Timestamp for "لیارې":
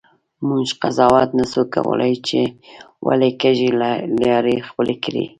4.21-4.55